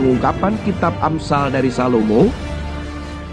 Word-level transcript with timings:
pengungkapan 0.00 0.56
kitab 0.64 0.96
Amsal 1.04 1.52
dari 1.52 1.68
Salomo 1.68 2.32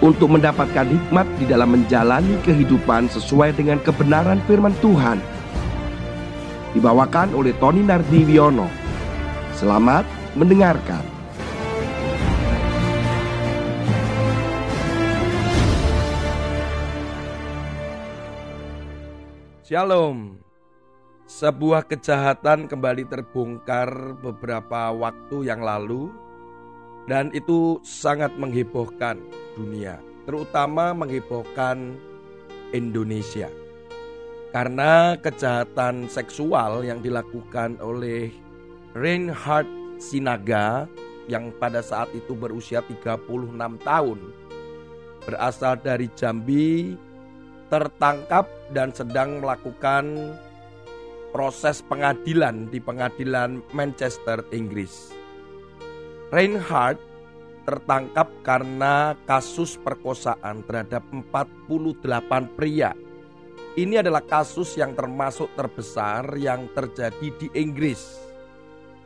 untuk 0.03 0.35
mendapatkan 0.35 0.83
hikmat 0.83 1.23
di 1.39 1.47
dalam 1.47 1.71
menjalani 1.71 2.35
kehidupan 2.43 3.07
sesuai 3.07 3.55
dengan 3.55 3.79
kebenaran 3.79 4.43
firman 4.43 4.75
Tuhan. 4.83 5.23
Dibawakan 6.75 7.31
oleh 7.31 7.55
Tony 7.55 7.87
Nardiwiono. 7.87 8.67
Selamat 9.55 10.03
mendengarkan. 10.35 11.07
Shalom. 19.63 20.35
Sebuah 21.27 21.87
kejahatan 21.87 22.67
kembali 22.67 23.07
terbongkar 23.07 24.19
beberapa 24.19 24.91
waktu 24.95 25.47
yang 25.47 25.59
lalu 25.59 26.26
dan 27.07 27.31
itu 27.31 27.79
sangat 27.81 28.35
menghebohkan 28.35 29.17
dunia, 29.55 29.97
terutama 30.27 30.91
menghebohkan 30.91 31.95
Indonesia. 32.75 33.47
Karena 34.51 35.15
kejahatan 35.19 36.07
seksual 36.11 36.83
yang 36.83 36.99
dilakukan 36.99 37.79
oleh 37.79 38.31
Reinhard 38.95 39.67
Sinaga 39.97 40.87
yang 41.27 41.51
pada 41.59 41.83
saat 41.83 42.07
itu 42.15 42.31
berusia 42.31 42.79
36 42.85 43.57
tahun 43.83 44.19
berasal 45.27 45.75
dari 45.83 46.07
Jambi 46.15 46.95
tertangkap 47.67 48.47
dan 48.71 48.95
sedang 48.95 49.43
melakukan 49.43 50.35
proses 51.35 51.83
pengadilan 51.83 52.71
di 52.71 52.79
pengadilan 52.79 53.59
Manchester, 53.75 54.47
Inggris. 54.55 55.11
Reinhardt 56.27 56.99
tertangkap 57.63 58.27
karena 58.43 59.15
kasus 59.23 59.79
perkosaan 59.79 60.59
terhadap 60.67 61.03
48 61.11 62.03
pria. 62.55 62.91
Ini 63.79 64.03
adalah 64.03 64.23
kasus 64.27 64.75
yang 64.75 64.91
termasuk 64.91 65.47
terbesar 65.55 66.35
yang 66.35 66.67
terjadi 66.75 67.27
di 67.39 67.47
Inggris. 67.55 68.19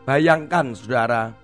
Bayangkan 0.01 0.73
saudara, 0.73 1.37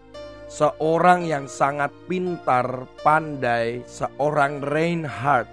seorang 0.49 1.29
yang 1.29 1.45
sangat 1.45 1.93
pintar, 2.09 2.89
pandai, 3.05 3.85
seorang 3.85 4.65
Reinhardt 4.65 5.49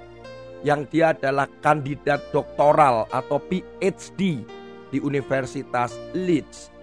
yang 0.64 0.89
dia 0.89 1.12
adalah 1.12 1.45
kandidat 1.61 2.33
doktoral 2.33 3.05
atau 3.12 3.36
PhD 3.36 4.41
di 4.89 4.98
Universitas 5.05 5.92
Leeds 6.17 6.73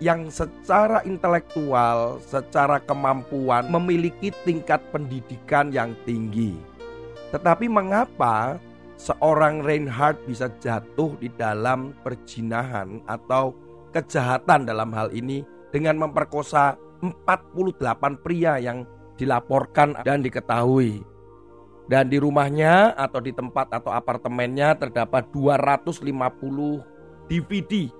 yang 0.00 0.32
secara 0.32 1.04
intelektual, 1.04 2.18
secara 2.24 2.80
kemampuan 2.80 3.68
memiliki 3.68 4.32
tingkat 4.48 4.80
pendidikan 4.88 5.68
yang 5.68 5.92
tinggi. 6.08 6.56
Tetapi 7.30 7.68
mengapa 7.68 8.56
seorang 8.96 9.60
Reinhardt 9.60 10.24
bisa 10.24 10.48
jatuh 10.58 11.14
di 11.20 11.28
dalam 11.36 11.92
perjinahan 12.00 13.04
atau 13.04 13.52
kejahatan 13.92 14.64
dalam 14.64 14.90
hal 14.96 15.12
ini 15.12 15.44
dengan 15.68 16.00
memperkosa 16.00 16.80
48 17.04 18.24
pria 18.24 18.56
yang 18.56 18.88
dilaporkan 19.20 20.00
dan 20.00 20.24
diketahui 20.24 21.04
dan 21.90 22.06
di 22.06 22.22
rumahnya 22.22 22.94
atau 22.94 23.18
di 23.18 23.34
tempat 23.34 23.68
atau 23.74 23.90
apartemennya 23.90 24.78
terdapat 24.78 25.26
250 25.34 26.06
DVD 27.26 27.90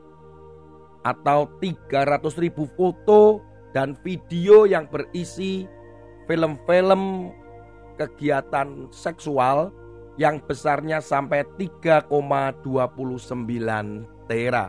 atau 1.04 1.48
300 1.60 2.42
ribu 2.42 2.68
foto 2.76 3.40
dan 3.72 3.96
video 4.04 4.66
yang 4.66 4.90
berisi 4.90 5.64
film-film 6.26 7.32
kegiatan 7.96 8.88
seksual 8.92 9.72
yang 10.20 10.40
besarnya 10.44 11.00
sampai 11.00 11.46
3,29 11.56 12.60
tera. 14.28 14.66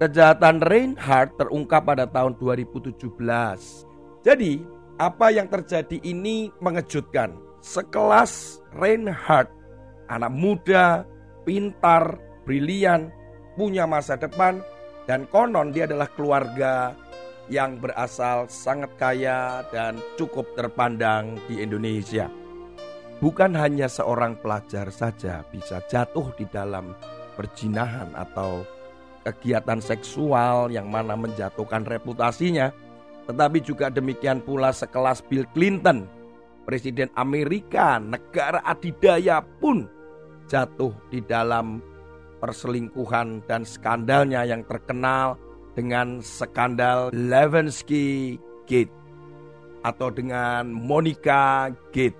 Kejahatan 0.00 0.64
Reinhardt 0.64 1.36
terungkap 1.36 1.84
pada 1.84 2.08
tahun 2.08 2.34
2017. 2.40 3.04
Jadi, 4.24 4.64
apa 4.96 5.28
yang 5.28 5.48
terjadi 5.48 6.00
ini 6.02 6.48
mengejutkan 6.60 7.36
sekelas 7.60 8.64
Reinhardt, 8.80 9.52
anak 10.08 10.32
muda, 10.32 11.04
pintar, 11.44 12.16
brilian, 12.48 13.12
punya 13.60 13.84
masa 13.84 14.16
depan, 14.16 14.64
dan 15.10 15.26
konon 15.26 15.74
dia 15.74 15.90
adalah 15.90 16.06
keluarga 16.14 16.94
yang 17.50 17.82
berasal 17.82 18.46
sangat 18.46 18.94
kaya 18.94 19.66
dan 19.74 19.98
cukup 20.14 20.54
terpandang 20.54 21.34
di 21.50 21.58
Indonesia. 21.58 22.30
Bukan 23.18 23.58
hanya 23.58 23.90
seorang 23.90 24.38
pelajar 24.38 24.86
saja 24.94 25.42
bisa 25.50 25.82
jatuh 25.90 26.30
di 26.38 26.46
dalam 26.46 26.94
perjinahan 27.34 28.14
atau 28.14 28.62
kegiatan 29.26 29.82
seksual 29.82 30.70
yang 30.70 30.86
mana 30.86 31.18
menjatuhkan 31.18 31.90
reputasinya, 31.90 32.70
tetapi 33.26 33.66
juga 33.66 33.90
demikian 33.90 34.38
pula 34.38 34.70
sekelas 34.70 35.26
Bill 35.26 35.42
Clinton 35.50 36.06
Presiden 36.62 37.10
Amerika, 37.18 37.98
negara 37.98 38.62
adidaya 38.62 39.42
pun 39.58 39.90
jatuh 40.46 40.94
di 41.10 41.18
dalam 41.18 41.82
perselingkuhan 42.40 43.44
dan 43.44 43.62
skandalnya 43.62 44.42
yang 44.48 44.64
terkenal 44.64 45.36
dengan 45.76 46.24
skandal 46.24 47.12
Lewinsky 47.12 48.40
Gate 48.66 48.92
atau 49.86 50.10
dengan 50.10 50.72
Monica 50.72 51.70
Gate. 51.92 52.18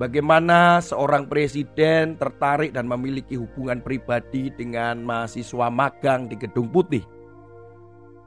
Bagaimana 0.00 0.80
seorang 0.80 1.28
presiden 1.28 2.16
tertarik 2.16 2.72
dan 2.72 2.88
memiliki 2.88 3.36
hubungan 3.36 3.84
pribadi 3.84 4.48
dengan 4.50 5.04
mahasiswa 5.04 5.68
magang 5.68 6.26
di 6.26 6.34
Gedung 6.40 6.72
Putih 6.72 7.04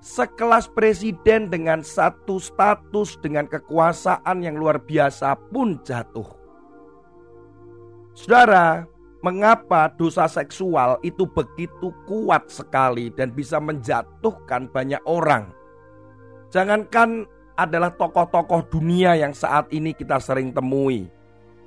sekelas 0.05 0.69
presiden 0.69 1.49
dengan 1.49 1.81
satu 1.81 2.37
status 2.37 3.17
dengan 3.25 3.49
kekuasaan 3.49 4.45
yang 4.45 4.53
luar 4.53 4.77
biasa 4.77 5.33
pun 5.49 5.81
jatuh. 5.81 6.29
Saudara, 8.13 8.85
mengapa 9.23 9.91
dosa 9.93 10.27
seksual 10.27 10.99
itu 11.05 11.23
begitu 11.29 11.93
kuat 12.09 12.51
sekali 12.51 13.13
dan 13.13 13.31
bisa 13.31 13.61
menjatuhkan 13.61 14.67
banyak 14.71 15.01
orang? 15.07 15.51
Jangankan 16.51 17.27
adalah 17.55 17.91
tokoh-tokoh 17.95 18.67
dunia 18.67 19.15
yang 19.15 19.31
saat 19.31 19.71
ini 19.71 19.95
kita 19.95 20.19
sering 20.19 20.51
temui. 20.51 21.07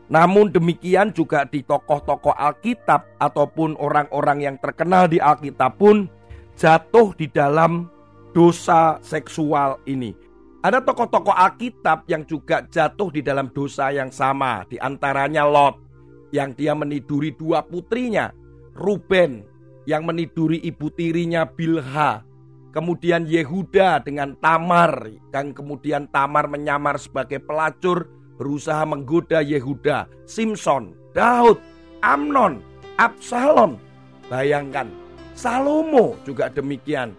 Namun 0.08 0.48
demikian 0.48 1.12
juga 1.12 1.44
di 1.44 1.60
tokoh-tokoh 1.60 2.32
Alkitab 2.32 3.20
ataupun 3.20 3.76
orang-orang 3.76 4.40
yang 4.40 4.56
terkenal 4.56 5.04
di 5.04 5.20
Alkitab 5.20 5.76
pun 5.76 6.08
jatuh 6.56 7.12
di 7.12 7.28
dalam 7.28 7.92
dosa 8.32 8.96
seksual 9.04 9.76
ini. 9.84 10.16
Ada 10.64 10.80
tokoh-tokoh 10.80 11.36
Alkitab 11.36 12.08
yang 12.08 12.24
juga 12.24 12.64
jatuh 12.66 13.12
di 13.12 13.20
dalam 13.20 13.52
dosa 13.52 13.92
yang 13.92 14.08
sama, 14.08 14.64
di 14.66 14.80
antaranya 14.80 15.44
Lot 15.44 15.87
yang 16.34 16.52
dia 16.52 16.76
meniduri 16.76 17.32
dua 17.34 17.64
putrinya, 17.64 18.32
Ruben 18.76 19.42
yang 19.88 20.04
meniduri 20.04 20.60
ibu 20.62 20.92
tirinya 20.92 21.48
Bilha, 21.48 22.22
kemudian 22.70 23.24
Yehuda 23.24 24.04
dengan 24.04 24.36
Tamar 24.38 25.08
dan 25.32 25.56
kemudian 25.56 26.06
Tamar 26.12 26.46
menyamar 26.46 27.00
sebagai 27.00 27.40
pelacur 27.40 28.06
berusaha 28.36 28.84
menggoda 28.84 29.40
Yehuda, 29.40 30.06
Simpson, 30.28 30.94
Daud, 31.16 31.58
Amnon, 32.04 32.60
Absalom. 33.00 33.80
Bayangkan, 34.28 34.92
Salomo 35.32 36.20
juga 36.28 36.52
demikian 36.52 37.16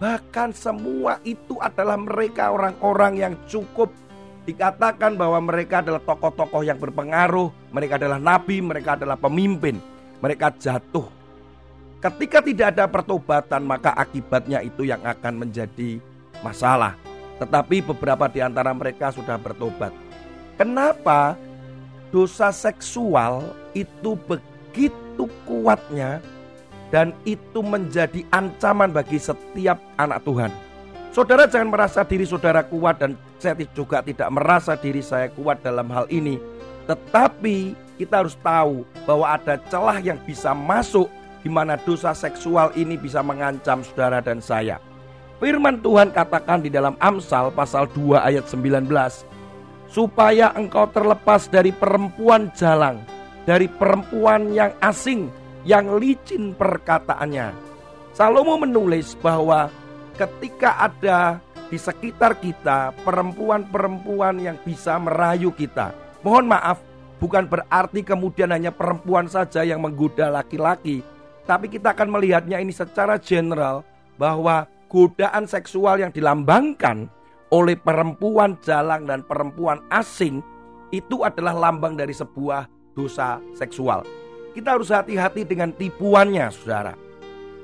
Bahkan 0.00 0.56
semua 0.56 1.20
itu 1.28 1.60
adalah 1.60 2.00
mereka 2.00 2.56
orang-orang 2.56 3.20
yang 3.20 3.34
cukup 3.44 3.92
dikatakan 4.48 5.16
bahwa 5.16 5.40
mereka 5.42 5.84
adalah 5.84 6.00
tokoh-tokoh 6.00 6.64
yang 6.64 6.80
berpengaruh, 6.80 7.52
mereka 7.72 8.00
adalah 8.00 8.18
nabi, 8.20 8.64
mereka 8.64 8.96
adalah 8.96 9.16
pemimpin, 9.20 9.76
mereka 10.20 10.52
jatuh. 10.56 11.06
Ketika 12.00 12.40
tidak 12.40 12.66
ada 12.76 12.88
pertobatan, 12.88 13.60
maka 13.68 13.92
akibatnya 13.92 14.64
itu 14.64 14.88
yang 14.88 15.04
akan 15.04 15.44
menjadi 15.44 16.00
masalah. 16.40 16.96
Tetapi 17.36 17.84
beberapa 17.92 18.28
di 18.28 18.40
antara 18.40 18.72
mereka 18.72 19.12
sudah 19.12 19.36
bertobat. 19.36 19.92
Kenapa 20.56 21.36
dosa 22.12 22.52
seksual 22.52 23.52
itu 23.72 24.16
begitu 24.28 25.24
kuatnya 25.44 26.20
dan 26.90 27.14
itu 27.22 27.62
menjadi 27.62 28.26
ancaman 28.34 28.90
bagi 28.90 29.16
setiap 29.16 29.78
anak 29.96 30.20
Tuhan. 30.26 30.52
Saudara 31.10 31.50
jangan 31.50 31.74
merasa 31.74 32.06
diri 32.06 32.22
saudara 32.22 32.62
kuat 32.62 33.02
dan 33.02 33.18
saya 33.42 33.58
juga 33.74 33.98
tidak 33.98 34.30
merasa 34.30 34.78
diri 34.78 35.02
saya 35.02 35.26
kuat 35.34 35.58
dalam 35.58 35.90
hal 35.90 36.06
ini. 36.06 36.38
Tetapi 36.86 37.74
kita 37.98 38.22
harus 38.22 38.38
tahu 38.38 38.86
bahwa 39.10 39.26
ada 39.26 39.58
celah 39.66 39.98
yang 39.98 40.22
bisa 40.22 40.54
masuk 40.54 41.10
di 41.42 41.50
mana 41.50 41.74
dosa 41.82 42.14
seksual 42.14 42.70
ini 42.78 42.94
bisa 42.94 43.26
mengancam 43.26 43.82
saudara 43.82 44.22
dan 44.22 44.38
saya. 44.38 44.78
Firman 45.42 45.82
Tuhan 45.82 46.14
katakan 46.14 46.62
di 46.62 46.70
dalam 46.70 46.94
Amsal 47.02 47.50
pasal 47.58 47.90
2 47.90 48.20
ayat 48.20 48.46
19, 48.46 48.86
supaya 49.90 50.54
engkau 50.54 50.86
terlepas 50.94 51.50
dari 51.50 51.74
perempuan 51.74 52.54
jalang, 52.54 53.02
dari 53.48 53.66
perempuan 53.66 54.52
yang 54.54 54.70
asing, 54.78 55.32
yang 55.66 55.96
licin 55.98 56.54
perkataannya. 56.54 57.50
Salomo 58.12 58.60
menulis 58.60 59.16
bahwa 59.16 59.72
ketika 60.20 60.76
ada 60.84 61.40
di 61.72 61.80
sekitar 61.80 62.36
kita 62.36 62.92
perempuan-perempuan 63.06 64.36
yang 64.36 64.60
bisa 64.60 65.00
merayu 65.00 65.48
kita. 65.48 65.96
Mohon 66.20 66.52
maaf, 66.52 66.78
bukan 67.16 67.48
berarti 67.48 68.04
kemudian 68.04 68.52
hanya 68.52 68.68
perempuan 68.68 69.24
saja 69.32 69.64
yang 69.64 69.80
menggoda 69.80 70.28
laki-laki, 70.28 71.00
tapi 71.48 71.72
kita 71.72 71.96
akan 71.96 72.12
melihatnya 72.12 72.60
ini 72.60 72.74
secara 72.74 73.16
general 73.16 73.80
bahwa 74.20 74.68
godaan 74.92 75.48
seksual 75.48 76.04
yang 76.04 76.12
dilambangkan 76.12 77.08
oleh 77.48 77.80
perempuan 77.80 78.60
jalang 78.60 79.08
dan 79.08 79.24
perempuan 79.24 79.80
asing 79.88 80.44
itu 80.92 81.24
adalah 81.24 81.56
lambang 81.56 81.96
dari 81.96 82.12
sebuah 82.12 82.68
dosa 82.92 83.40
seksual. 83.56 84.04
Kita 84.52 84.76
harus 84.76 84.90
hati-hati 84.90 85.46
dengan 85.46 85.70
tipuannya, 85.72 86.50
saudara. 86.50 87.09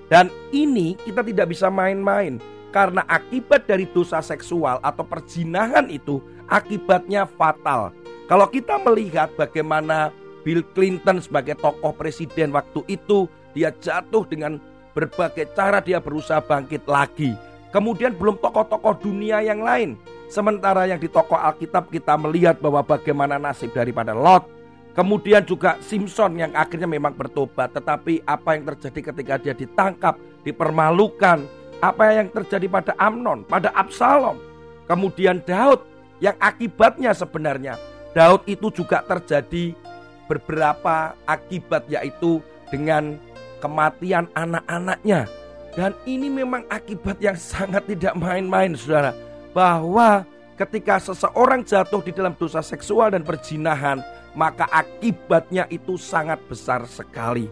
Dan 0.07 0.31
ini 0.55 0.95
kita 1.03 1.27
tidak 1.27 1.51
bisa 1.51 1.67
main-main 1.67 2.39
karena 2.71 3.03
akibat 3.09 3.67
dari 3.67 3.89
dosa 3.91 4.23
seksual 4.23 4.79
atau 4.85 5.03
perzinahan 5.03 5.91
itu 5.91 6.23
akibatnya 6.47 7.27
fatal. 7.27 7.91
Kalau 8.27 8.47
kita 8.51 8.79
melihat 8.83 9.31
bagaimana 9.35 10.11
Bill 10.47 10.63
Clinton 10.75 11.19
sebagai 11.19 11.59
tokoh 11.59 11.91
presiden 11.95 12.55
waktu 12.55 12.87
itu 12.87 13.27
dia 13.51 13.75
jatuh 13.75 14.23
dengan 14.27 14.63
berbagai 14.95 15.51
cara 15.59 15.83
dia 15.83 15.99
berusaha 15.99 16.39
bangkit 16.39 16.87
lagi. 16.87 17.35
Kemudian 17.75 18.15
belum 18.15 18.39
tokoh-tokoh 18.39 19.03
dunia 19.03 19.43
yang 19.43 19.61
lain. 19.61 19.99
Sementara 20.27 20.89
yang 20.89 20.99
di 20.99 21.07
tokoh 21.11 21.39
Alkitab 21.39 21.91
kita 21.91 22.19
melihat 22.19 22.59
bahwa 22.59 22.83
bagaimana 22.83 23.39
nasib 23.39 23.75
daripada 23.75 24.15
Lot. 24.17 24.56
Kemudian 24.97 25.45
juga 25.45 25.77
Simpson 25.85 26.41
yang 26.41 26.57
akhirnya 26.57 26.89
memang 26.89 27.13
bertobat. 27.13 27.77
Tetapi 27.77 28.25
apa 28.25 28.57
yang 28.57 28.65
terjadi 28.73 29.13
ketika 29.13 29.35
dia 29.37 29.53
ditangkap, 29.53 30.17
dipermalukan. 30.41 31.45
Apa 31.85 32.17
yang 32.17 32.33
terjadi 32.33 32.65
pada 32.73 32.97
Amnon, 32.97 33.45
pada 33.45 33.69
Absalom. 33.77 34.41
Kemudian 34.89 35.45
Daud 35.45 35.85
yang 36.25 36.33
akibatnya 36.41 37.13
sebenarnya. 37.13 37.77
Daud 38.17 38.49
itu 38.49 38.73
juga 38.73 39.05
terjadi 39.05 39.77
beberapa 40.25 41.13
akibat 41.29 41.85
yaitu 41.93 42.41
dengan 42.73 43.21
kematian 43.61 44.33
anak-anaknya. 44.33 45.29
Dan 45.77 45.93
ini 46.09 46.33
memang 46.33 46.65
akibat 46.73 47.21
yang 47.21 47.37
sangat 47.37 47.85
tidak 47.85 48.17
main-main 48.17 48.73
saudara. 48.73 49.13
Bahwa 49.53 50.25
ketika 50.57 50.97
seseorang 50.97 51.69
jatuh 51.69 52.01
di 52.01 52.17
dalam 52.17 52.33
dosa 52.33 52.65
seksual 52.65 53.13
dan 53.13 53.21
perjinahan, 53.21 54.01
maka 54.37 54.69
akibatnya 54.69 55.65
itu 55.73 55.97
sangat 55.97 56.39
besar 56.45 56.85
sekali. 56.85 57.49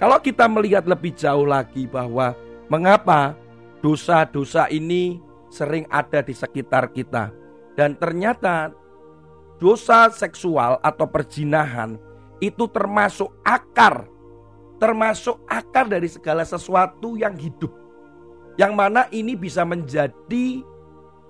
Kalau 0.00 0.18
kita 0.18 0.48
melihat 0.48 0.88
lebih 0.88 1.12
jauh 1.14 1.44
lagi 1.44 1.86
bahwa 1.86 2.34
mengapa 2.66 3.36
dosa-dosa 3.84 4.66
ini 4.72 5.20
sering 5.52 5.86
ada 5.92 6.24
di 6.24 6.34
sekitar 6.34 6.90
kita. 6.90 7.30
Dan 7.76 7.94
ternyata 8.00 8.72
dosa 9.60 10.08
seksual 10.10 10.80
atau 10.82 11.06
perjinahan 11.06 12.00
itu 12.42 12.66
termasuk 12.72 13.30
akar 13.46 14.10
termasuk 14.84 15.40
akar 15.48 15.88
dari 15.88 16.10
segala 16.10 16.42
sesuatu 16.44 17.16
yang 17.16 17.32
hidup. 17.38 17.72
Yang 18.60 18.72
mana 18.76 19.08
ini 19.10 19.34
bisa 19.34 19.64
menjadi 19.66 20.62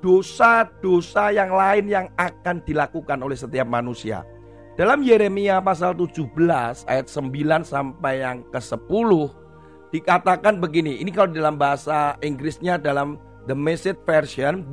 dosa-dosa 0.02 1.32
yang 1.32 1.54
lain 1.54 1.86
yang 1.88 2.06
akan 2.18 2.60
dilakukan 2.66 3.16
oleh 3.22 3.38
setiap 3.38 3.64
manusia. 3.64 4.26
Dalam 4.74 5.06
Yeremia 5.06 5.62
pasal 5.62 5.94
17 5.94 6.34
ayat 6.90 7.06
9 7.06 7.62
sampai 7.62 8.26
yang 8.26 8.42
ke-10 8.50 9.10
dikatakan 9.94 10.58
begini. 10.58 10.98
Ini 10.98 11.14
kalau 11.14 11.30
dalam 11.30 11.54
bahasa 11.54 12.18
Inggrisnya 12.18 12.74
dalam 12.74 13.14
The 13.46 13.54
Message 13.54 14.02
version 14.02 14.66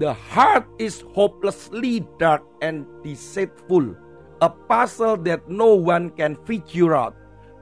The 0.00 0.16
heart 0.16 0.64
is 0.80 1.04
hopelessly 1.12 2.08
dark 2.16 2.40
and 2.64 2.88
deceitful 3.04 3.92
a 4.40 4.48
puzzle 4.48 5.20
that 5.28 5.44
no 5.48 5.76
one 5.76 6.08
can 6.16 6.36
figure 6.48 6.96
out. 6.96 7.12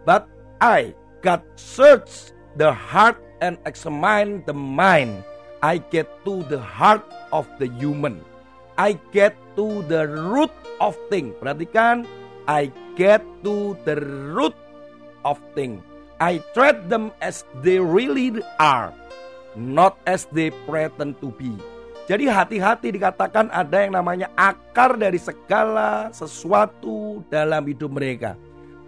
But 0.06 0.30
I, 0.62 0.94
God, 1.22 1.42
search 1.58 2.30
the 2.54 2.70
heart 2.70 3.18
and 3.42 3.58
examine 3.66 4.46
the 4.46 4.54
mind. 4.54 5.26
I 5.58 5.82
get 5.90 6.06
to 6.22 6.46
the 6.46 6.62
heart 6.62 7.02
of 7.34 7.50
the 7.58 7.66
human. 7.66 8.22
I 8.78 8.94
get 9.10 9.34
to 9.58 9.82
the 9.90 10.06
root 10.06 10.54
of 10.78 10.94
thing. 11.10 11.34
Perhatikan, 11.42 12.06
I 12.46 12.70
get 12.94 13.26
to 13.42 13.74
the 13.82 13.98
root 14.30 14.54
of 15.26 15.42
thing. 15.58 15.82
I 16.22 16.38
treat 16.54 16.86
them 16.86 17.10
as 17.18 17.42
they 17.66 17.82
really 17.82 18.38
are, 18.62 18.94
not 19.58 19.98
as 20.06 20.30
they 20.30 20.54
pretend 20.66 21.18
to 21.18 21.34
be. 21.34 21.50
Jadi 22.08 22.24
hati-hati 22.24 22.88
dikatakan 22.94 23.52
ada 23.52 23.84
yang 23.84 23.92
namanya 23.92 24.32
akar 24.32 24.96
dari 24.96 25.20
segala 25.20 26.08
sesuatu 26.14 27.20
dalam 27.28 27.60
hidup 27.68 27.92
mereka. 27.92 28.32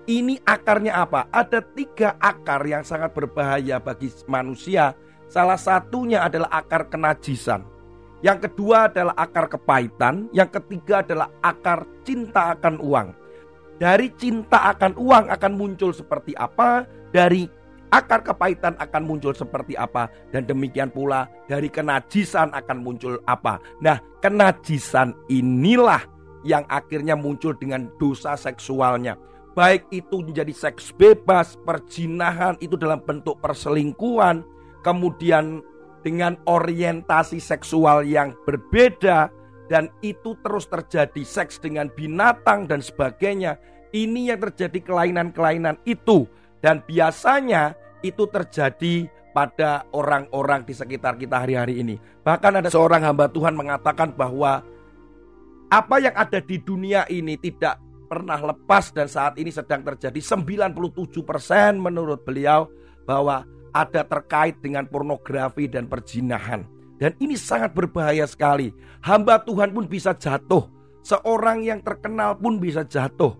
Ini 0.08 0.40
akarnya 0.42 1.04
apa? 1.04 1.28
Ada 1.28 1.60
tiga 1.60 2.16
akar 2.16 2.64
yang 2.64 2.80
sangat 2.80 3.12
berbahaya 3.12 3.76
bagi 3.76 4.08
manusia. 4.24 4.96
Salah 5.28 5.60
satunya 5.60 6.24
adalah 6.24 6.48
akar 6.50 6.88
kenajisan. 6.88 7.62
Yang 8.20 8.48
kedua 8.48 8.92
adalah 8.92 9.16
akar 9.16 9.48
kepahitan. 9.48 10.28
Yang 10.32 10.60
ketiga 10.60 11.00
adalah 11.00 11.28
akar 11.40 11.88
cinta 12.04 12.52
akan 12.56 12.76
uang. 12.80 13.08
Dari 13.80 14.12
cinta 14.20 14.68
akan 14.76 14.92
uang 15.00 15.32
akan 15.32 15.52
muncul 15.56 15.90
seperti 15.96 16.36
apa? 16.36 16.84
Dari 17.10 17.48
akar 17.90 18.22
kepahitan 18.22 18.78
akan 18.78 19.02
muncul 19.02 19.34
seperti 19.34 19.74
apa 19.74 20.08
dan 20.30 20.46
demikian 20.46 20.88
pula 20.88 21.26
dari 21.50 21.66
kenajisan 21.66 22.54
akan 22.54 22.78
muncul 22.80 23.18
apa. 23.26 23.58
Nah, 23.82 23.98
kenajisan 24.22 25.16
inilah 25.26 26.04
yang 26.46 26.64
akhirnya 26.70 27.18
muncul 27.18 27.52
dengan 27.58 27.90
dosa 27.98 28.38
seksualnya. 28.38 29.18
Baik 29.52 29.90
itu 29.90 30.22
menjadi 30.22 30.54
seks 30.54 30.94
bebas, 30.94 31.58
perjinahan 31.66 32.54
itu 32.62 32.78
dalam 32.78 33.02
bentuk 33.02 33.42
perselingkuhan, 33.42 34.46
kemudian 34.86 35.60
dengan 36.00 36.36
orientasi 36.48 37.38
seksual 37.38 38.04
yang 38.04 38.32
berbeda 38.44 39.28
dan 39.70 39.86
itu 40.02 40.34
terus 40.42 40.66
terjadi 40.66 41.22
seks 41.22 41.62
dengan 41.62 41.86
binatang 41.94 42.66
dan 42.66 42.82
sebagainya. 42.82 43.56
Ini 43.90 44.34
yang 44.34 44.40
terjadi 44.50 44.78
kelainan-kelainan 44.82 45.78
itu 45.86 46.26
dan 46.62 46.82
biasanya 46.86 47.74
itu 48.02 48.26
terjadi 48.30 49.10
pada 49.30 49.86
orang-orang 49.94 50.66
di 50.66 50.74
sekitar 50.74 51.14
kita 51.18 51.42
hari-hari 51.42 51.82
ini. 51.82 51.96
Bahkan 52.26 52.62
ada 52.62 52.68
seorang 52.70 53.02
hamba 53.06 53.30
Tuhan 53.30 53.54
mengatakan 53.54 54.14
bahwa 54.14 54.62
apa 55.70 55.96
yang 56.02 56.14
ada 56.18 56.42
di 56.42 56.58
dunia 56.58 57.06
ini 57.06 57.38
tidak 57.38 57.78
pernah 58.10 58.42
lepas 58.42 58.90
dan 58.90 59.06
saat 59.06 59.38
ini 59.38 59.54
sedang 59.54 59.86
terjadi 59.86 60.18
97% 60.18 61.14
menurut 61.78 62.26
beliau 62.26 62.66
bahwa 63.06 63.46
ada 63.70 64.02
terkait 64.06 64.58
dengan 64.58 64.86
pornografi 64.86 65.66
dan 65.70 65.86
perjinahan. 65.86 66.66
Dan 67.00 67.16
ini 67.16 67.34
sangat 67.34 67.72
berbahaya 67.72 68.28
sekali. 68.28 68.76
Hamba 69.00 69.40
Tuhan 69.40 69.72
pun 69.72 69.88
bisa 69.88 70.12
jatuh. 70.12 70.68
Seorang 71.00 71.64
yang 71.64 71.80
terkenal 71.80 72.36
pun 72.36 72.60
bisa 72.60 72.84
jatuh 72.84 73.32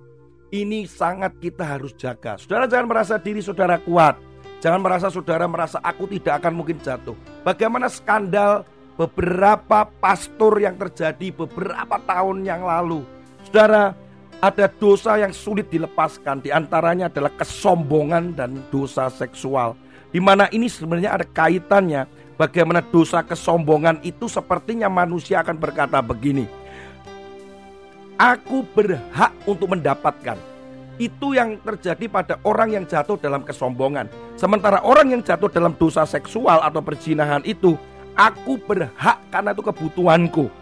ini 0.51 0.87
sangat 0.87 1.39
kita 1.39 1.63
harus 1.63 1.95
jaga. 1.95 2.35
Saudara 2.37 2.67
jangan 2.67 2.87
merasa 2.91 3.15
diri 3.17 3.41
saudara 3.41 3.79
kuat. 3.79 4.19
Jangan 4.61 4.83
merasa 4.83 5.09
saudara 5.09 5.49
merasa 5.49 5.81
aku 5.81 6.05
tidak 6.11 6.45
akan 6.45 6.53
mungkin 6.53 6.77
jatuh. 6.83 7.17
Bagaimana 7.47 7.89
skandal 7.89 8.69
beberapa 8.99 9.89
pastor 9.89 10.61
yang 10.61 10.77
terjadi 10.77 11.33
beberapa 11.33 11.97
tahun 12.05 12.45
yang 12.45 12.69
lalu. 12.69 13.01
Saudara, 13.49 13.97
ada 14.45 14.67
dosa 14.69 15.17
yang 15.17 15.33
sulit 15.33 15.73
dilepaskan. 15.73 16.45
Di 16.45 16.53
antaranya 16.53 17.09
adalah 17.09 17.33
kesombongan 17.41 18.37
dan 18.37 18.61
dosa 18.69 19.09
seksual. 19.09 19.73
Di 20.11 20.19
mana 20.19 20.51
ini 20.51 20.67
sebenarnya 20.67 21.15
ada 21.15 21.27
kaitannya 21.27 22.07
bagaimana 22.35 22.83
dosa 22.83 23.23
kesombongan 23.23 24.03
itu 24.03 24.27
sepertinya 24.27 24.91
manusia 24.91 25.39
akan 25.43 25.55
berkata 25.55 26.03
begini 26.03 26.61
Aku 28.21 28.69
berhak 28.77 29.33
untuk 29.49 29.73
mendapatkan. 29.73 30.37
Itu 31.01 31.33
yang 31.33 31.57
terjadi 31.65 32.05
pada 32.05 32.37
orang 32.45 32.77
yang 32.77 32.85
jatuh 32.85 33.17
dalam 33.17 33.41
kesombongan. 33.41 34.13
Sementara 34.37 34.85
orang 34.85 35.17
yang 35.17 35.25
jatuh 35.25 35.49
dalam 35.49 35.73
dosa 35.81 36.05
seksual 36.05 36.61
atau 36.61 36.85
perzinahan 36.85 37.41
itu, 37.49 37.81
aku 38.13 38.61
berhak 38.61 39.17
karena 39.33 39.57
itu 39.57 39.65
kebutuhanku. 39.65 40.53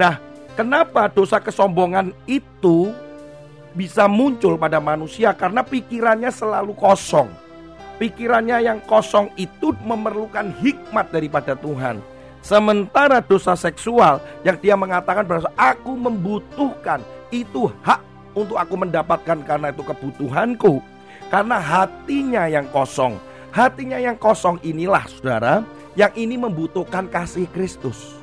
Nah, 0.00 0.16
kenapa 0.56 1.12
dosa 1.12 1.36
kesombongan 1.36 2.16
itu 2.24 2.96
bisa 3.76 4.08
muncul 4.08 4.56
pada 4.56 4.80
manusia? 4.80 5.36
Karena 5.36 5.60
pikirannya 5.60 6.32
selalu 6.32 6.72
kosong. 6.72 7.28
Pikirannya 7.94 8.58
yang 8.66 8.78
kosong 8.90 9.30
itu 9.38 9.70
memerlukan 9.86 10.50
hikmat 10.58 11.14
daripada 11.14 11.54
Tuhan. 11.54 12.02
Sementara 12.44 13.24
dosa 13.24 13.56
seksual 13.56 14.20
yang 14.44 14.58
dia 14.60 14.74
mengatakan 14.76 15.24
bahwa 15.24 15.48
aku 15.56 15.96
membutuhkan 15.96 17.00
itu 17.32 17.72
hak 17.80 18.02
untuk 18.34 18.58
aku 18.58 18.74
mendapatkan 18.74 19.38
karena 19.46 19.70
itu 19.70 19.80
kebutuhanku. 19.80 20.82
Karena 21.30 21.56
hatinya 21.56 22.44
yang 22.50 22.68
kosong. 22.68 23.16
Hatinya 23.54 23.96
yang 23.96 24.18
kosong 24.18 24.58
inilah 24.66 25.06
saudara 25.06 25.62
yang 25.94 26.10
ini 26.18 26.34
membutuhkan 26.34 27.06
kasih 27.06 27.46
Kristus. 27.54 28.18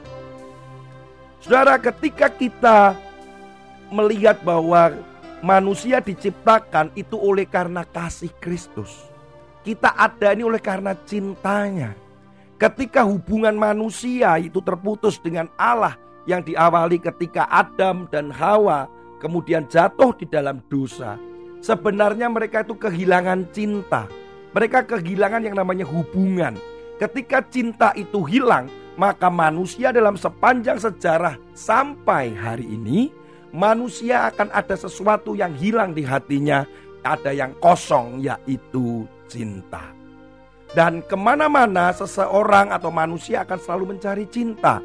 Saudara 1.40 1.80
ketika 1.82 2.30
kita 2.30 2.94
melihat 3.90 4.38
bahwa 4.46 5.00
manusia 5.42 5.98
diciptakan 5.98 6.94
itu 6.94 7.18
oleh 7.18 7.50
karena 7.50 7.82
kasih 7.82 8.30
Kristus. 8.38 9.11
Kita 9.62 9.94
ada 9.94 10.34
ini 10.34 10.42
oleh 10.42 10.58
karena 10.58 10.98
cintanya. 11.06 11.94
Ketika 12.58 13.06
hubungan 13.06 13.54
manusia 13.58 14.38
itu 14.42 14.62
terputus 14.62 15.18
dengan 15.22 15.50
Allah 15.58 15.98
yang 16.30 16.46
diawali 16.46 17.02
ketika 17.02 17.50
Adam 17.50 18.06
dan 18.10 18.30
Hawa 18.30 18.90
kemudian 19.22 19.70
jatuh 19.70 20.18
di 20.18 20.26
dalam 20.26 20.66
dosa. 20.66 21.18
Sebenarnya 21.62 22.26
mereka 22.26 22.66
itu 22.66 22.74
kehilangan 22.74 23.54
cinta. 23.54 24.10
Mereka 24.58 24.90
kehilangan 24.90 25.46
yang 25.46 25.54
namanya 25.54 25.86
hubungan. 25.86 26.58
Ketika 26.98 27.46
cinta 27.46 27.94
itu 27.94 28.26
hilang, 28.26 28.66
maka 28.98 29.30
manusia 29.30 29.94
dalam 29.94 30.18
sepanjang 30.18 30.82
sejarah 30.82 31.38
sampai 31.54 32.34
hari 32.34 32.66
ini, 32.66 33.14
manusia 33.54 34.26
akan 34.34 34.50
ada 34.52 34.74
sesuatu 34.74 35.38
yang 35.38 35.54
hilang 35.54 35.94
di 35.94 36.02
hatinya. 36.02 36.66
Ada 37.02 37.34
yang 37.34 37.58
kosong 37.58 38.22
yaitu 38.22 39.10
cinta. 39.32 39.96
Dan 40.72 41.04
ke 41.08 41.16
mana-mana 41.16 41.96
seseorang 41.96 42.76
atau 42.76 42.92
manusia 42.92 43.48
akan 43.48 43.60
selalu 43.60 43.96
mencari 43.96 44.28
cinta. 44.28 44.84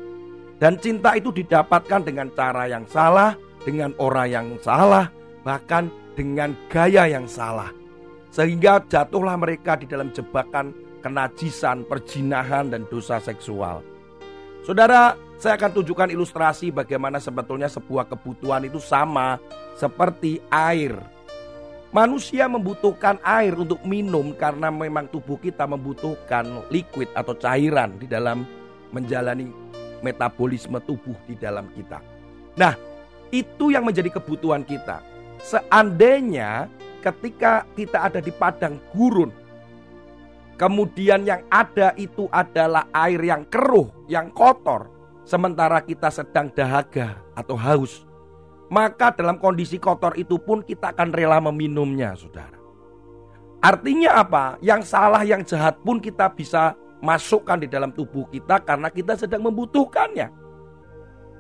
Dan 0.56 0.78
cinta 0.78 1.18
itu 1.18 1.34
didapatkan 1.34 2.06
dengan 2.06 2.30
cara 2.34 2.70
yang 2.70 2.86
salah, 2.86 3.34
dengan 3.66 3.90
orang 3.98 4.28
yang 4.30 4.46
salah, 4.62 5.10
bahkan 5.42 5.90
dengan 6.14 6.54
gaya 6.70 7.10
yang 7.10 7.26
salah. 7.26 7.70
Sehingga 8.30 8.82
jatuhlah 8.86 9.36
mereka 9.38 9.78
di 9.78 9.86
dalam 9.86 10.10
jebakan 10.14 10.74
kenajisan, 11.04 11.86
perjinahan, 11.86 12.72
dan 12.72 12.82
dosa 12.90 13.22
seksual. 13.22 13.84
Saudara, 14.66 15.14
saya 15.38 15.54
akan 15.54 15.70
tunjukkan 15.78 16.10
ilustrasi 16.10 16.74
bagaimana 16.74 17.22
sebetulnya 17.22 17.70
sebuah 17.70 18.10
kebutuhan 18.10 18.66
itu 18.66 18.82
sama 18.82 19.38
seperti 19.78 20.42
air 20.50 20.96
Manusia 21.96 22.44
membutuhkan 22.44 23.16
air 23.24 23.56
untuk 23.56 23.80
minum 23.88 24.36
karena 24.36 24.68
memang 24.68 25.08
tubuh 25.08 25.40
kita 25.40 25.64
membutuhkan 25.64 26.44
liquid 26.68 27.08
atau 27.16 27.32
cairan 27.32 27.96
di 27.96 28.04
dalam 28.04 28.44
menjalani 28.92 29.48
metabolisme 30.04 30.76
tubuh 30.84 31.16
di 31.24 31.40
dalam 31.40 31.72
kita. 31.72 32.04
Nah, 32.60 32.76
itu 33.32 33.72
yang 33.72 33.88
menjadi 33.88 34.12
kebutuhan 34.12 34.60
kita. 34.60 35.00
Seandainya 35.40 36.68
ketika 37.00 37.64
kita 37.72 38.12
ada 38.12 38.20
di 38.20 38.28
padang 38.28 38.76
gurun, 38.92 39.32
kemudian 40.60 41.24
yang 41.24 41.48
ada 41.48 41.96
itu 41.96 42.28
adalah 42.28 42.92
air 42.92 43.24
yang 43.24 43.48
keruh, 43.48 43.88
yang 44.04 44.28
kotor, 44.36 44.92
sementara 45.24 45.80
kita 45.80 46.12
sedang 46.12 46.52
dahaga 46.52 47.24
atau 47.32 47.56
haus, 47.56 48.04
maka 48.66 49.14
dalam 49.14 49.38
kondisi 49.38 49.78
kotor 49.78 50.18
itu 50.18 50.38
pun 50.42 50.62
kita 50.62 50.90
akan 50.90 51.14
rela 51.14 51.38
meminumnya, 51.38 52.18
saudara. 52.18 52.58
Artinya 53.62 54.20
apa? 54.22 54.44
Yang 54.62 54.82
salah, 54.90 55.22
yang 55.22 55.42
jahat 55.46 55.78
pun 55.82 56.02
kita 56.02 56.30
bisa 56.34 56.74
masukkan 57.02 57.58
di 57.58 57.70
dalam 57.70 57.94
tubuh 57.94 58.26
kita 58.30 58.62
karena 58.62 58.90
kita 58.90 59.14
sedang 59.14 59.46
membutuhkannya. 59.46 60.30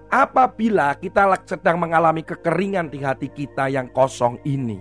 Apabila 0.06 0.94
kita 0.94 1.26
sedang 1.42 1.82
mengalami 1.82 2.22
kekeringan 2.22 2.94
di 2.94 3.02
hati 3.02 3.26
kita 3.26 3.66
yang 3.66 3.90
kosong 3.90 4.38
ini, 4.46 4.78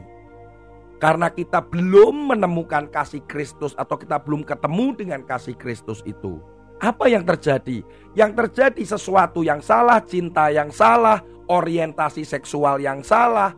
karena 1.01 1.33
kita 1.33 1.65
belum 1.65 2.29
menemukan 2.29 2.85
kasih 2.93 3.25
Kristus 3.25 3.73
atau 3.73 3.97
kita 3.97 4.21
belum 4.21 4.45
ketemu 4.45 4.93
dengan 4.93 5.21
kasih 5.25 5.57
Kristus 5.57 6.05
itu, 6.05 6.37
apa 6.79 7.05
yang 7.07 7.23
terjadi? 7.23 7.83
Yang 8.15 8.31
terjadi 8.35 8.83
sesuatu 8.95 9.43
yang 9.43 9.59
salah, 9.59 9.99
cinta 10.03 10.47
yang 10.51 10.71
salah, 10.71 11.19
orientasi 11.51 12.23
seksual 12.23 12.79
yang 12.79 13.03
salah, 13.03 13.51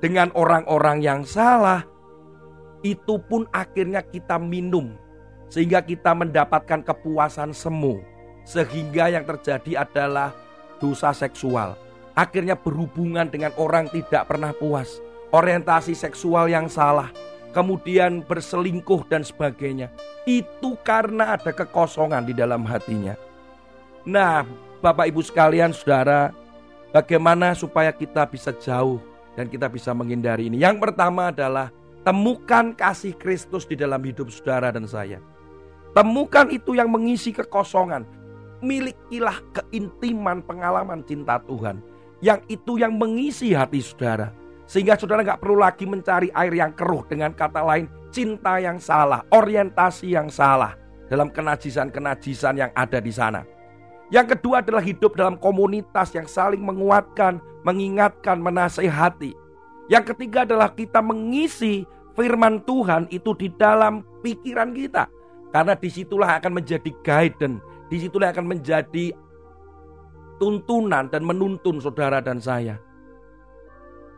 dengan 0.00 0.28
orang-orang 0.36 1.00
yang 1.00 1.20
salah, 1.24 1.84
itu 2.84 3.16
pun 3.26 3.48
akhirnya 3.50 4.04
kita 4.04 4.36
minum 4.36 4.92
sehingga 5.48 5.82
kita 5.82 6.12
mendapatkan 6.12 6.82
kepuasan 6.82 7.54
semu. 7.54 8.02
Sehingga 8.46 9.10
yang 9.10 9.26
terjadi 9.26 9.82
adalah 9.82 10.30
dosa 10.78 11.10
seksual. 11.10 11.74
Akhirnya 12.14 12.54
berhubungan 12.54 13.26
dengan 13.26 13.50
orang 13.58 13.90
tidak 13.90 14.30
pernah 14.30 14.54
puas. 14.54 15.02
Orientasi 15.34 15.98
seksual 15.98 16.46
yang 16.46 16.70
salah. 16.70 17.10
Kemudian 17.56 18.20
berselingkuh 18.20 19.08
dan 19.08 19.24
sebagainya. 19.24 19.88
Itu 20.28 20.76
karena 20.84 21.40
ada 21.40 21.56
kekosongan 21.56 22.28
di 22.28 22.36
dalam 22.36 22.68
hatinya. 22.68 23.16
Nah, 24.04 24.44
Bapak 24.84 25.08
Ibu 25.08 25.24
sekalian, 25.24 25.72
saudara, 25.72 26.36
Bagaimana 26.96 27.52
supaya 27.52 27.92
kita 27.92 28.24
bisa 28.24 28.56
jauh 28.56 28.96
dan 29.36 29.52
kita 29.52 29.68
bisa 29.68 29.92
menghindari 29.92 30.48
ini? 30.48 30.64
Yang 30.64 30.80
pertama 30.80 31.28
adalah 31.28 31.68
temukan 32.08 32.72
kasih 32.72 33.12
Kristus 33.20 33.68
di 33.68 33.76
dalam 33.76 34.00
hidup 34.00 34.32
saudara 34.32 34.72
dan 34.72 34.88
saya. 34.88 35.20
Temukan 35.92 36.48
itu 36.48 36.72
yang 36.72 36.88
mengisi 36.88 37.36
kekosongan. 37.36 38.08
Milikilah 38.64 39.44
keintiman 39.52 40.40
pengalaman 40.40 41.04
cinta 41.04 41.36
Tuhan. 41.44 41.84
Yang 42.24 42.40
itu 42.48 42.80
yang 42.80 42.96
mengisi 42.96 43.52
hati 43.52 43.84
saudara. 43.84 44.32
Sehingga 44.66 44.98
saudara 44.98 45.22
nggak 45.22 45.40
perlu 45.40 45.62
lagi 45.62 45.86
mencari 45.86 46.28
air 46.34 46.52
yang 46.54 46.74
keruh. 46.74 47.06
Dengan 47.06 47.30
kata 47.32 47.62
lain, 47.62 47.86
cinta 48.10 48.58
yang 48.58 48.82
salah, 48.82 49.22
orientasi 49.30 50.12
yang 50.12 50.26
salah. 50.26 50.74
Dalam 51.06 51.30
kenajisan-kenajisan 51.30 52.58
yang 52.58 52.70
ada 52.74 52.98
di 52.98 53.14
sana. 53.14 53.46
Yang 54.10 54.38
kedua 54.38 54.62
adalah 54.62 54.82
hidup 54.82 55.14
dalam 55.14 55.38
komunitas 55.38 56.14
yang 56.14 56.26
saling 56.26 56.62
menguatkan, 56.62 57.38
mengingatkan, 57.62 58.38
menasehati. 58.42 59.34
Yang 59.86 60.14
ketiga 60.14 60.42
adalah 60.42 60.74
kita 60.74 60.98
mengisi 60.98 61.86
firman 62.18 62.62
Tuhan 62.66 63.06
itu 63.10 63.34
di 63.38 63.50
dalam 63.54 64.02
pikiran 64.22 64.74
kita. 64.74 65.06
Karena 65.54 65.78
di 65.78 65.88
situlah 65.90 66.42
akan 66.42 66.58
menjadi 66.58 66.90
guidance, 67.06 67.62
di 67.86 67.96
situlah 68.02 68.34
akan 68.34 68.46
menjadi 68.50 69.14
tuntunan 70.42 71.06
dan 71.06 71.22
menuntun 71.22 71.78
saudara 71.78 72.18
dan 72.18 72.42
saya. 72.42 72.82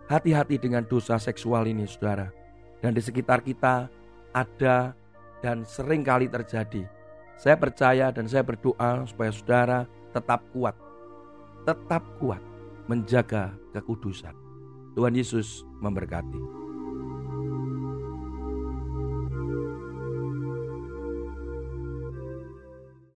Hati-hati 0.09 0.57
dengan 0.57 0.89
dosa 0.89 1.21
seksual 1.21 1.69
ini 1.69 1.85
saudara. 1.85 2.33
Dan 2.81 2.97
di 2.97 3.03
sekitar 3.05 3.45
kita 3.45 3.93
ada 4.33 4.97
dan 5.45 5.63
sering 5.69 6.01
kali 6.01 6.27
terjadi 6.27 6.99
saya 7.39 7.55
percaya 7.55 8.11
dan 8.11 8.27
saya 8.27 8.43
berdoa 8.43 9.07
supaya 9.07 9.31
saudara 9.31 9.87
tetap 10.11 10.43
kuat. 10.51 10.75
Tetap 11.63 12.03
kuat 12.19 12.43
menjaga 12.91 13.55
kekudusan. 13.71 14.35
Tuhan 14.99 15.15
Yesus 15.15 15.63
memberkati. 15.79 16.68